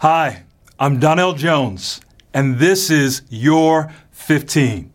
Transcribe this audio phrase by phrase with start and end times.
[0.00, 0.44] Hi,
[0.78, 2.00] I'm Donnell Jones,
[2.32, 4.92] and this is Your 15.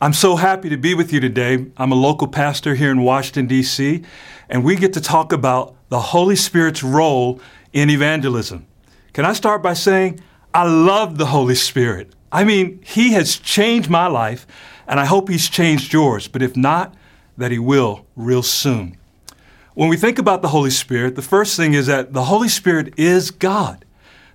[0.00, 1.66] I'm so happy to be with you today.
[1.76, 4.04] I'm a local pastor here in Washington, D.C.,
[4.48, 7.40] and we get to talk about the Holy Spirit's role
[7.72, 8.66] in evangelism.
[9.14, 10.20] Can I start by saying,
[10.54, 12.12] I love the Holy Spirit.
[12.30, 14.46] I mean, He has changed my life,
[14.86, 16.94] and I hope He's changed yours, but if not,
[17.36, 18.96] that He will real soon.
[19.74, 22.94] When we think about the Holy Spirit, the first thing is that the Holy Spirit
[22.96, 23.83] is God.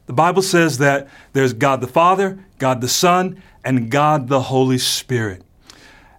[0.10, 4.80] The Bible says that there's God the Father, God the Son, and God the Holy
[4.80, 5.44] Spirit.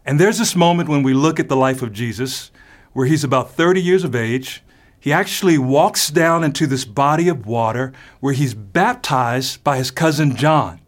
[0.06, 2.52] And there's this moment when we look at the life of Jesus
[2.92, 4.62] where he's about 30 years of age.
[5.00, 10.36] He actually walks down into this body of water where he's baptized by his cousin
[10.36, 10.78] John.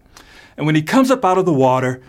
[0.57, 2.01] And when he comes up out of the water,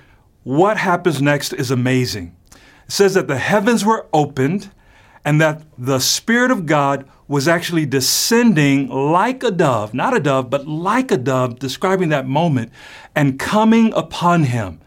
[0.43, 2.35] what happens next is amazing.
[2.51, 2.59] It
[2.91, 4.69] says that the heavens were opened
[5.25, 10.49] and that the Spirit of God was actually descending like a dove, not a dove,
[10.49, 12.71] but like a dove, describing that moment,
[13.15, 14.81] and coming upon him.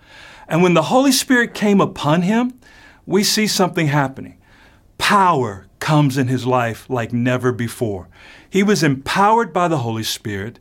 [0.48, 2.58] And when the Holy Spirit came upon him,
[3.06, 4.38] we see something happening.
[4.98, 8.08] Power comes in his life like never before.
[8.48, 10.58] He was empowered by the Holy Spirit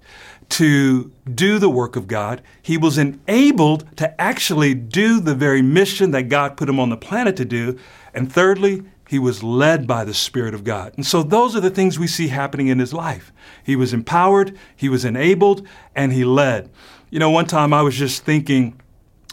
[0.49, 2.41] to do the work of God.
[2.61, 6.97] He was enabled to actually do the very mission that God put him on the
[6.97, 7.77] planet to do.
[8.13, 10.93] And thirdly, he was led by the Spirit of God.
[10.95, 13.31] And so those are the things we see happening in his life.
[13.63, 16.69] He was empowered, he was enabled, and he led.
[17.09, 18.79] You know, one time I was just thinking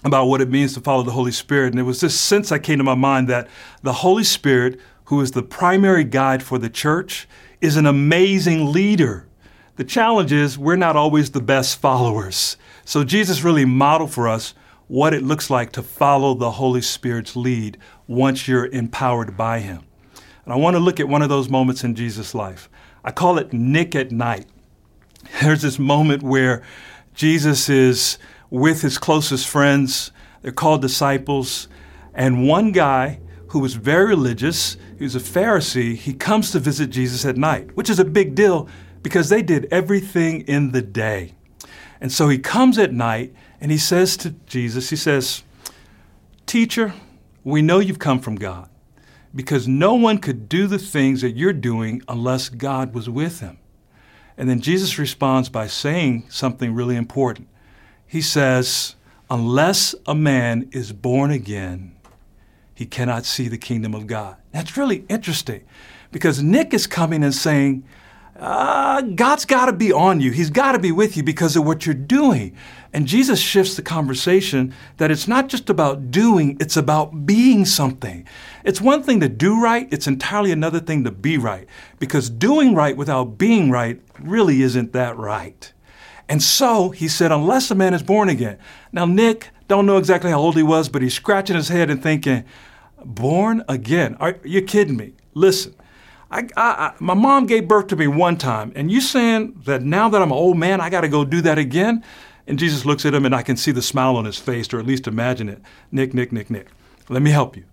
[0.05, 2.61] about what it means to follow the Holy Spirit, and it was this sense that
[2.61, 3.49] came to my mind that
[3.83, 7.29] the Holy Spirit, who is the primary guide for the church,
[7.61, 9.27] is an amazing leader.
[9.77, 12.57] The challenge is we're not always the best followers.
[12.85, 14.55] So Jesus really modeled for us
[14.89, 19.85] what it looks like to follow the Holy Spirit's lead once you're empowered by Him.
[20.45, 22.69] And I want to look at one of those moments in Jesus' life.
[23.05, 24.47] I call it Nick at night.
[25.41, 26.63] There's this moment where
[27.15, 28.19] Jesus is
[28.51, 30.13] with his closest friends.
[30.43, 31.69] They're called disciples.
[32.15, 36.91] And one guy who was very religious, he was a Pharisee, he comes to visit
[36.91, 38.69] Jesus at night, which is a big deal
[39.03, 41.35] because they did everything in the day.
[42.01, 45.45] And so he comes at night and he says to Jesus, he says,
[46.47, 46.95] Teacher,
[47.45, 48.69] we know you've come from God
[49.33, 53.59] because no one could do the things that you're doing unless God was with him.
[54.37, 57.47] And then Jesus responds by saying something really important.
[58.05, 58.97] He says,
[59.31, 61.95] Unless a man is born again,
[62.75, 64.39] he cannot see the kingdom of God.
[64.51, 65.63] That's really interesting
[66.11, 67.85] because Nick is coming and saying,
[68.43, 70.33] uh, God's got to be on you.
[70.33, 72.57] He's got to be with you because of what you're doing.
[72.93, 78.27] And Jesus shifts the conversation that it's not just about doing, it's about being something.
[78.65, 81.69] It's one thing to do right, it's entirely another thing to be right.
[82.01, 85.73] Because doing right without being right really isn't that right.
[86.29, 88.59] And so he said, unless a man is born again.
[88.91, 92.03] Now, Nick, don't know exactly how old he was, but he's scratching his head and
[92.03, 92.45] thinking,
[93.05, 94.17] born again?
[94.19, 95.13] Are you kidding me?
[95.33, 95.77] Listen,
[96.33, 100.09] I, I, my mom gave birth to me one time, and you saying that now
[100.09, 102.03] that I'm an old man, I got to go do that again?
[102.47, 104.79] And Jesus looks at him, and I can see the smile on his face, or
[104.79, 105.61] at least imagine it.
[105.91, 106.69] Nick, Nick, Nick, Nick,
[107.11, 107.65] let me help you.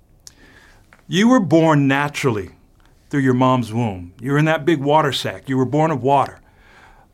[1.07, 2.51] You were born naturally
[3.09, 4.13] through your mom's womb.
[4.21, 5.47] You were in that big water sack.
[5.47, 6.39] You were born of water.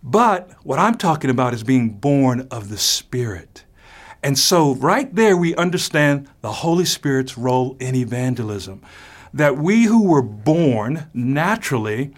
[0.02, 3.64] But what I'm talking about is being born of the Spirit.
[4.22, 8.82] And so, right there, we understand the Holy Spirit's role in evangelism.
[9.36, 12.14] That we who were born naturally,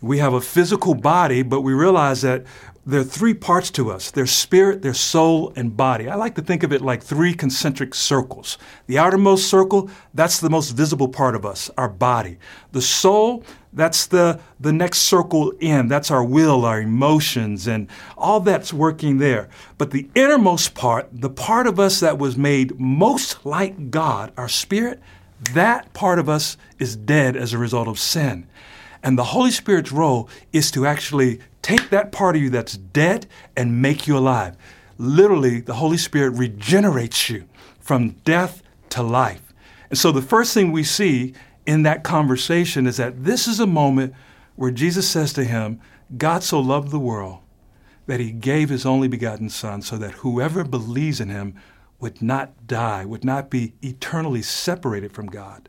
[0.00, 2.44] we have a physical body, but we realize that
[2.88, 6.08] there are three parts to us there's spirit, there's soul, and body.
[6.08, 8.58] I like to think of it like three concentric circles.
[8.86, 12.38] The outermost circle, that's the most visible part of us, our body.
[12.70, 15.88] The soul, that's the, the next circle in.
[15.88, 19.48] That's our will, our emotions, and all that's working there.
[19.78, 24.48] But the innermost part, the part of us that was made most like God, our
[24.48, 25.02] spirit,
[25.52, 28.46] that part of us is dead as a result of sin.
[29.02, 33.26] And the Holy Spirit's role is to actually take that part of you that's dead
[33.56, 34.56] and make you alive.
[34.98, 37.44] Literally, the Holy Spirit regenerates you
[37.78, 39.52] from death to life.
[39.90, 41.34] And so the first thing we see
[41.66, 44.14] in that conversation is that this is a moment
[44.54, 45.80] where Jesus says to him,
[46.16, 47.40] God so loved the world
[48.06, 51.54] that he gave his only begotten Son so that whoever believes in him
[52.00, 55.68] would not die, would not be eternally separated from God,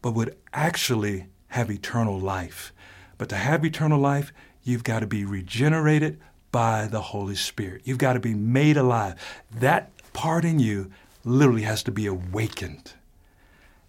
[0.00, 2.72] but would actually have eternal life.
[3.16, 4.32] But to have eternal life,
[4.62, 6.18] you've got to be regenerated
[6.50, 7.82] by the Holy Spirit.
[7.84, 9.14] You've got to be made alive.
[9.50, 10.90] That part in you
[11.24, 12.92] literally has to be awakened.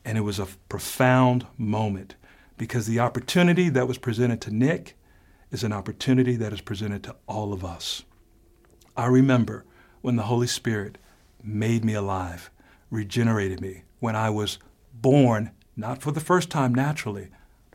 [0.04, 2.16] And it was a profound moment
[2.58, 4.98] because the opportunity that was presented to Nick
[5.52, 8.04] is an opportunity that is presented to all of us.
[8.96, 9.66] I remember
[10.02, 10.98] when the Holy Spirit
[11.44, 12.50] made me alive,
[12.90, 14.60] regenerated me, when I was
[14.94, 17.30] born, not for the first time naturally,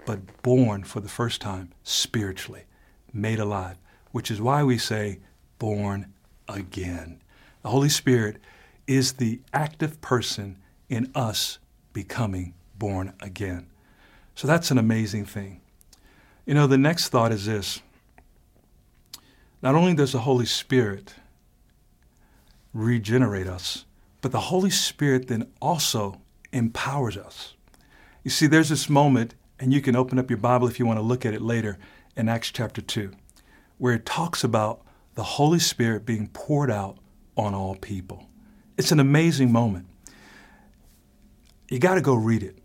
[0.07, 2.65] but born for the first time spiritually,
[3.13, 3.77] made alive,
[4.13, 5.21] which is why we say
[5.59, 6.13] born
[6.49, 7.21] again.
[7.63, 8.39] The Holy Spirit
[8.87, 10.59] is the active person
[10.89, 11.59] in us
[11.93, 13.67] becoming born again.
[14.35, 15.61] So that's an amazing thing.
[16.45, 17.81] You know, the next thought is this
[19.63, 21.15] not only does the Holy Spirit
[22.75, 23.87] regenerate us,
[24.21, 26.21] but the Holy Spirit then also
[26.53, 27.55] empowers us.
[28.25, 30.99] You see, there's this moment, and you can open up your Bible if you want
[30.99, 31.79] to look at it later
[32.17, 33.13] in Acts chapter 2,
[33.79, 34.83] where it talks about
[35.15, 36.99] the Holy Spirit being poured out
[37.37, 38.27] on all people.
[38.77, 39.87] It's an amazing moment.
[41.71, 42.59] You got to go read it.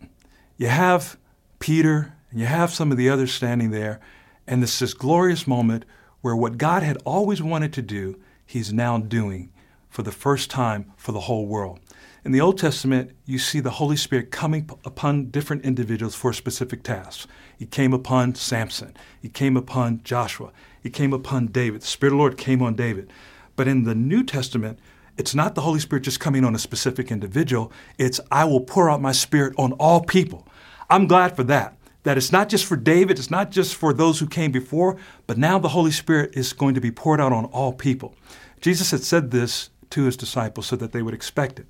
[0.56, 1.16] You have
[1.58, 4.00] Peter and you have some of the others standing there,
[4.46, 5.84] and it's this glorious moment
[6.20, 9.52] where what God had always wanted to do, He's now doing
[9.90, 11.80] for the first time for the whole world.
[12.24, 16.82] In the Old Testament, you see the Holy Spirit coming upon different individuals for specific
[16.82, 17.26] tasks.
[17.58, 18.94] He came upon Samson.
[19.20, 20.52] He came upon Joshua.
[20.82, 21.82] He came upon David.
[21.82, 23.12] The Spirit of the Lord came on David.
[23.56, 24.78] But in the New Testament,
[25.16, 27.72] it's not the Holy Spirit just coming on a specific individual.
[27.98, 30.46] It's, I will pour out my Spirit on all people.
[30.88, 31.76] I'm glad for that.
[32.02, 34.96] That it's not just for David, it's not just for those who came before,
[35.26, 38.14] but now the Holy Spirit is going to be poured out on all people.
[38.60, 41.66] Jesus had said this to his disciples so that they would expect it.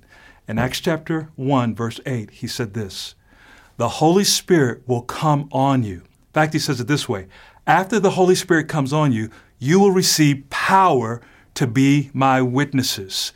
[0.47, 3.15] In Acts chapter 1, verse 8, he said this
[3.77, 5.97] The Holy Spirit will come on you.
[5.97, 7.27] In fact, he says it this way
[7.67, 9.29] After the Holy Spirit comes on you,
[9.59, 11.21] you will receive power
[11.53, 13.33] to be my witnesses.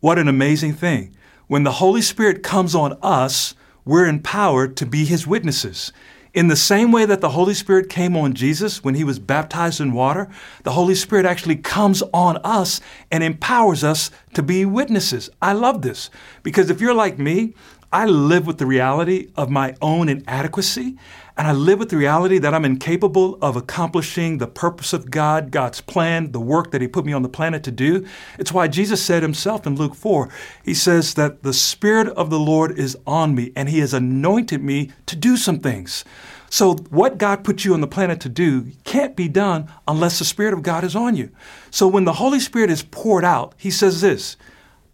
[0.00, 1.16] What an amazing thing.
[1.46, 3.54] When the Holy Spirit comes on us,
[3.84, 5.92] we're empowered to be his witnesses.
[6.34, 9.80] In the same way that the Holy Spirit came on Jesus when he was baptized
[9.80, 10.28] in water,
[10.64, 12.80] the Holy Spirit actually comes on us
[13.12, 15.30] and empowers us to be witnesses.
[15.40, 16.10] I love this
[16.42, 17.54] because if you're like me,
[17.94, 20.96] I live with the reality of my own inadequacy,
[21.36, 25.52] and I live with the reality that I'm incapable of accomplishing the purpose of God,
[25.52, 28.04] God's plan, the work that He put me on the planet to do.
[28.36, 30.28] It's why Jesus said Himself in Luke 4,
[30.64, 34.60] He says that the Spirit of the Lord is on me, and He has anointed
[34.60, 36.04] me to do some things.
[36.50, 40.24] So, what God put you on the planet to do can't be done unless the
[40.24, 41.30] Spirit of God is on you.
[41.70, 44.36] So, when the Holy Spirit is poured out, He says this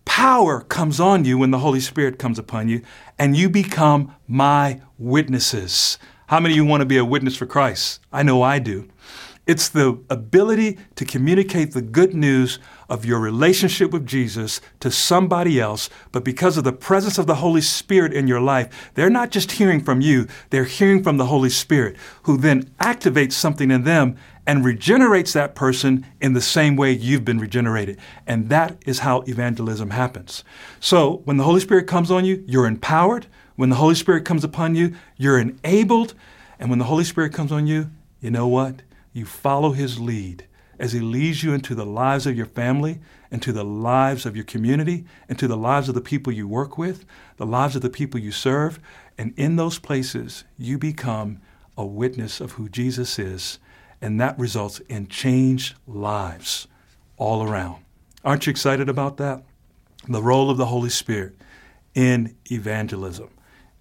[0.05, 2.83] Power comes on you when the Holy Spirit comes upon you,
[3.19, 5.99] and you become my witnesses.
[6.27, 8.01] How many of you want to be a witness for Christ?
[8.13, 8.89] I know I do.
[9.47, 15.59] It's the ability to communicate the good news of your relationship with Jesus to somebody
[15.59, 19.31] else, but because of the presence of the Holy Spirit in your life, they're not
[19.31, 23.83] just hearing from you, they're hearing from the Holy Spirit, who then activates something in
[23.83, 24.17] them
[24.51, 27.97] and regenerates that person in the same way you've been regenerated.
[28.27, 30.43] And that is how evangelism happens.
[30.81, 33.29] So when the Holy Spirit comes on you, you're empowered.
[33.55, 36.15] When the Holy Spirit comes upon you, you're enabled.
[36.59, 38.83] And when the Holy Spirit comes on you, you know what?
[39.13, 40.47] You follow his lead
[40.81, 42.99] as he leads you into the lives of your family,
[43.31, 47.05] into the lives of your community, into the lives of the people you work with,
[47.37, 48.81] the lives of the people you serve.
[49.17, 51.41] And in those places, you become
[51.79, 53.61] a witness of who Jesus is
[54.01, 56.67] and that results in changed lives
[57.17, 57.85] all around.
[58.25, 59.43] Aren't you excited about that?
[60.09, 61.37] The role of the Holy Spirit
[61.95, 63.31] in evangelism,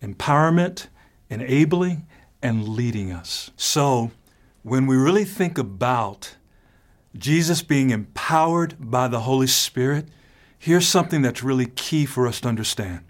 [0.01, 0.87] empowerment,
[1.29, 2.07] enabling,
[2.41, 3.51] and leading us.
[3.55, 4.11] So,
[4.63, 6.35] when we really think about
[7.17, 10.07] Jesus being empowered by the Holy Spirit,
[10.57, 13.01] here's something that's really key for us to understand.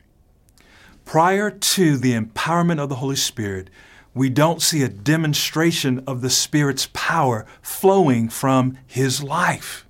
[1.05, 3.69] Prior to the empowerment of the Holy Spirit,
[4.13, 9.85] we don't see a demonstration of the Spirit's power flowing from his life.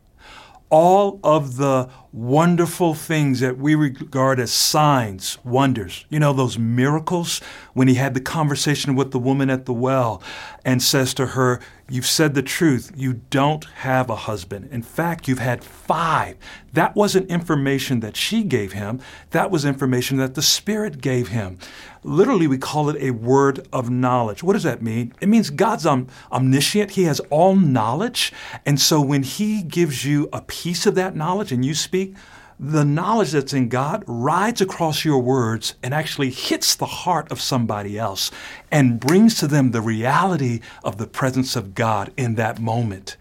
[0.70, 6.06] All of the wonderful things that we regard as signs, wonders.
[6.10, 7.40] You know, those miracles
[7.74, 10.22] when he had the conversation with the woman at the well
[10.66, 11.60] and says to her,
[11.92, 12.92] You've said the truth.
[12.96, 14.70] You don't have a husband.
[14.72, 16.38] In fact, you've had five.
[16.74, 19.02] That wasn't information that she gave him,
[19.32, 21.58] that was information that the Spirit gave him.
[22.04, 24.44] Literally, we call it a word of knowledge.
[24.44, 25.14] What does that mean?
[25.20, 28.32] It means God's om- omniscient, He has all knowledge.
[28.66, 32.16] And so when He gives you a piece of that knowledge and you speak, speak,
[32.60, 37.40] the knowledge that's in God rides across your words and actually hits the heart of
[37.40, 38.32] somebody else
[38.70, 43.16] and brings to them the reality of the presence of God in that moment.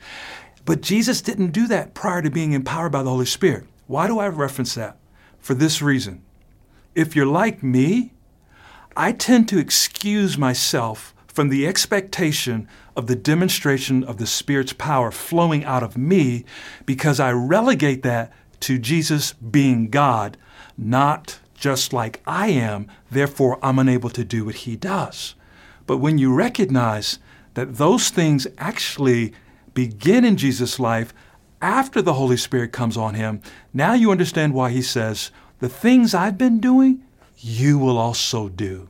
[0.64, 3.64] But Jesus didn't do that prior to being empowered by the Holy Spirit.
[3.86, 4.96] Why do I reference that?
[5.38, 6.22] For this reason.
[6.96, 8.12] If you're like me,
[8.96, 12.66] I tend to excuse myself from the expectation
[12.96, 16.44] of the demonstration of the Spirit's power flowing out of me
[16.84, 20.36] because I relegate that to Jesus being God,
[20.76, 25.34] not just like I am, therefore I'm unable to do what he does.
[25.86, 27.18] But when you recognize
[27.54, 29.32] that those things actually
[29.74, 31.12] begin in Jesus' life
[31.60, 33.40] after the Holy Spirit comes on him,
[33.74, 37.02] now you understand why he says, The things I've been doing,
[37.36, 38.88] you will also do.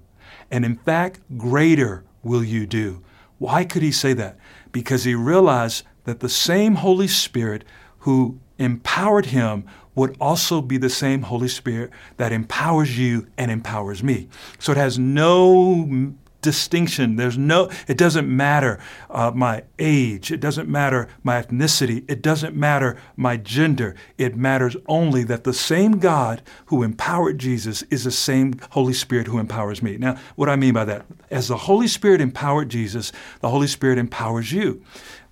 [0.50, 3.02] And in fact, greater will you do.
[3.38, 4.38] Why could he say that?
[4.72, 7.64] Because he realized that the same Holy Spirit
[8.00, 14.02] who empowered him would also be the same Holy Spirit that empowers you and empowers
[14.02, 14.28] me.
[14.58, 17.16] So it has no distinction.
[17.16, 18.78] There's no, it doesn't matter
[19.10, 20.30] uh, my age.
[20.30, 22.04] It doesn't matter my ethnicity.
[22.08, 23.96] It doesn't matter my gender.
[24.18, 29.26] It matters only that the same God who empowered Jesus is the same Holy Spirit
[29.26, 29.96] who empowers me.
[29.96, 33.66] Now, what do I mean by that, as the Holy Spirit empowered Jesus, the Holy
[33.66, 34.82] Spirit empowers you.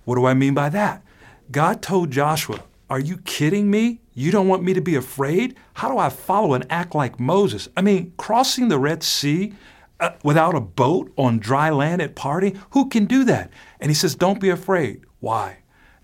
[0.03, 1.03] What do I mean by that?
[1.51, 4.01] God told Joshua, Are you kidding me?
[4.13, 5.57] You don't want me to be afraid?
[5.73, 7.67] How do I follow and act like Moses?
[7.75, 9.53] I mean, crossing the Red Sea
[9.99, 12.55] uh, without a boat on dry land at party?
[12.71, 13.51] Who can do that?
[13.79, 15.01] And he says, Don't be afraid.
[15.19, 15.57] Why?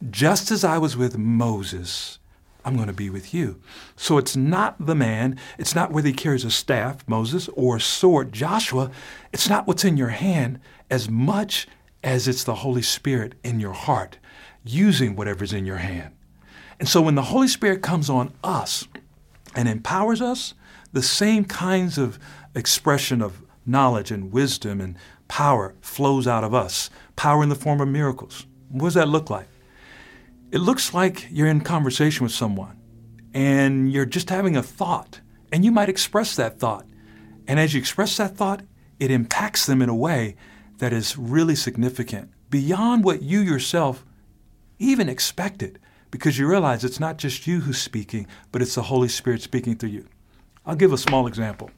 [0.10, 2.20] Just as I was with Moses,
[2.66, 3.62] I'm going to be with you.
[3.96, 7.82] So it's not the man, it's not whether he carries a staff, Moses, or a
[7.82, 8.92] sword, Joshua.
[9.32, 10.60] It's not what's in your hand
[10.90, 11.68] as much
[12.04, 14.18] as it's the Holy Spirit in your heart,
[14.66, 16.14] using whatever's in your hand.
[16.80, 18.88] And so when the Holy Spirit comes on us
[19.56, 20.54] and empowers us,
[20.92, 22.20] the same kinds of
[22.56, 26.90] expression of knowledge and wisdom and power flows out of us.
[27.16, 28.46] Power in the form of miracles.
[28.70, 29.48] What does that look like?
[30.52, 32.80] It looks like you're in conversation with someone
[33.34, 35.20] and you're just having a thought,
[35.52, 36.86] and you might express that thought.
[37.48, 38.62] And as you express that thought,
[39.00, 40.36] it impacts them in a way
[40.78, 44.06] that is really significant beyond what you yourself
[44.78, 45.80] even expected
[46.14, 49.76] because you realize it's not just you who's speaking, but it's the Holy Spirit speaking
[49.76, 50.06] through you.
[50.64, 51.72] I'll give a small example.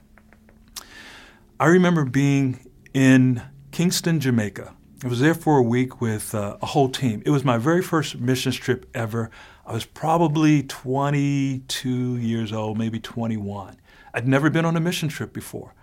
[1.58, 2.60] I remember being
[2.94, 4.74] in Kingston, Jamaica.
[5.06, 7.24] I was there for a week with uh, a whole team.
[7.26, 9.32] It was my very first missions trip ever.
[9.66, 13.78] I was probably 22 years old, maybe 21.
[14.14, 15.74] I'd never been on a mission trip before.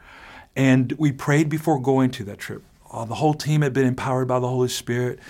[0.54, 2.62] And we prayed before going to that trip.
[2.92, 5.20] Uh, the whole team had been empowered by the Holy Spirit.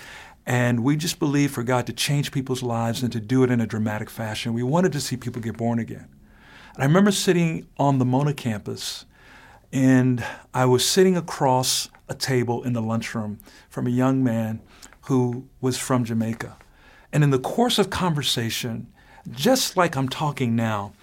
[0.45, 3.61] And we just believed for God to change people's lives and to do it in
[3.61, 4.53] a dramatic fashion.
[4.53, 6.07] We wanted to see people get born again.
[6.75, 9.05] And I remember sitting on the Mona campus,
[9.71, 10.23] and
[10.53, 14.61] I was sitting across a table in the lunchroom from a young man
[15.03, 16.57] who was from Jamaica.
[17.11, 18.91] And in the course of conversation,
[19.31, 20.93] just like I'm talking now,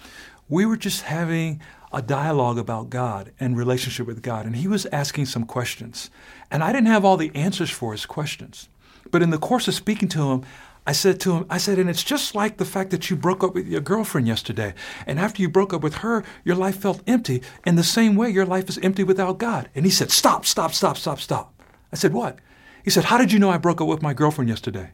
[0.48, 1.60] we were just having
[1.92, 4.46] a dialogue about God and relationship with God.
[4.46, 6.10] And he was asking some questions.
[6.50, 8.68] And I didn't have all the answers for his questions.
[9.10, 10.44] But in the course of speaking to him,
[10.86, 13.44] I said to him, I said, and it's just like the fact that you broke
[13.44, 14.74] up with your girlfriend yesterday.
[15.06, 17.42] And after you broke up with her, your life felt empty.
[17.66, 19.68] In the same way, your life is empty without God.
[19.74, 21.54] And he said, Stop, stop, stop, stop, stop.
[21.92, 22.38] I said, What?
[22.82, 24.92] He said, How did you know I broke up with my girlfriend yesterday?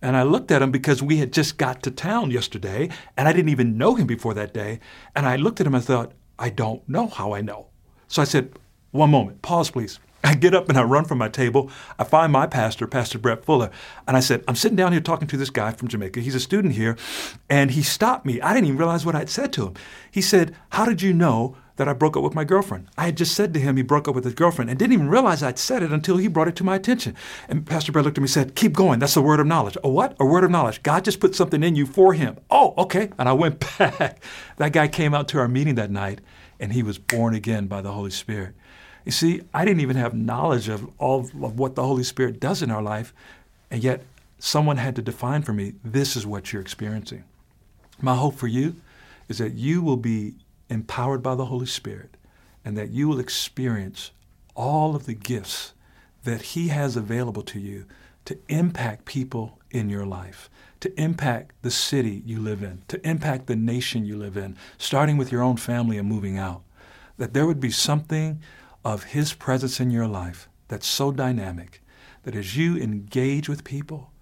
[0.00, 3.32] And I looked at him because we had just got to town yesterday and I
[3.32, 4.80] didn't even know him before that day.
[5.14, 7.68] And I looked at him and I thought, I don't know how I know.
[8.08, 8.58] So I said,
[8.92, 9.98] One moment, pause, please.
[10.26, 11.70] I get up and I run from my table.
[12.00, 13.70] I find my pastor, Pastor Brett Fuller,
[14.08, 16.18] and I said, I'm sitting down here talking to this guy from Jamaica.
[16.18, 16.96] He's a student here.
[17.48, 18.40] And he stopped me.
[18.40, 19.74] I didn't even realize what I'd said to him.
[20.10, 22.88] He said, How did you know that I broke up with my girlfriend?
[22.98, 25.08] I had just said to him he broke up with his girlfriend and didn't even
[25.08, 27.14] realize I'd said it until he brought it to my attention.
[27.48, 28.98] And Pastor Brett looked at me and said, Keep going.
[28.98, 29.76] That's a word of knowledge.
[29.84, 30.16] A what?
[30.18, 30.82] A word of knowledge.
[30.82, 32.36] God just put something in you for him.
[32.50, 33.10] Oh, okay.
[33.16, 34.20] And I went back.
[34.56, 36.20] that guy came out to our meeting that night
[36.58, 38.56] and he was born again by the Holy Spirit.
[39.06, 42.60] You see, I didn't even have knowledge of all of what the Holy Spirit does
[42.60, 43.14] in our life,
[43.70, 44.02] and yet
[44.40, 47.22] someone had to define for me this is what you're experiencing.
[48.00, 48.74] My hope for you
[49.28, 50.34] is that you will be
[50.68, 52.16] empowered by the Holy Spirit
[52.64, 54.10] and that you will experience
[54.56, 55.72] all of the gifts
[56.24, 57.86] that He has available to you
[58.24, 63.46] to impact people in your life, to impact the city you live in, to impact
[63.46, 66.62] the nation you live in, starting with your own family and moving out.
[67.18, 68.42] That there would be something
[68.86, 71.82] of His presence in your life that's so dynamic
[72.22, 74.12] that as you engage with people,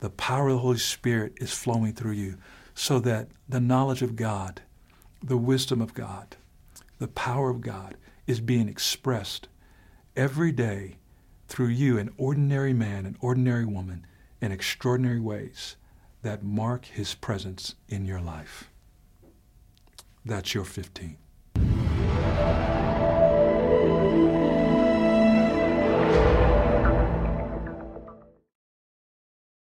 [0.00, 2.36] the power of the Holy Spirit is flowing through you
[2.74, 4.60] so that the knowledge of God,
[5.22, 6.36] the wisdom of God,
[6.98, 7.96] the power of God
[8.26, 9.48] is being expressed
[10.14, 10.98] every day
[11.48, 14.06] through you, an ordinary man, an ordinary woman,
[14.42, 15.76] in extraordinary ways
[16.20, 18.70] that mark his presence in your life.
[20.26, 21.16] That's your 15.